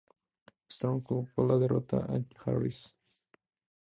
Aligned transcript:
Storm 0.75 1.01
culpó 1.01 1.43
de 1.43 1.47
la 1.47 1.59
derrota 1.59 1.97
a 1.99 2.25
Harris. 2.49 2.95